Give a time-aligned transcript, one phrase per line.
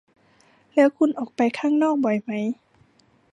[0.75, 2.31] แล้วคุณออกไปข้างนอกบ่อยไหม?